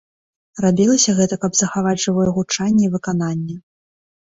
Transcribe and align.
Рабілася 0.65 1.15
гэта, 1.19 1.35
каб 1.43 1.51
захаваць 1.61 1.95
жывое 2.05 2.27
гучанне 2.39 2.83
і 2.91 2.93
выкананне. 2.97 3.55